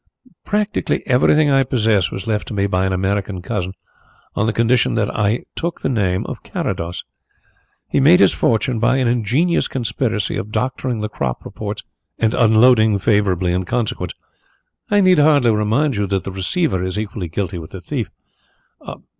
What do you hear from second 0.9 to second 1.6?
everything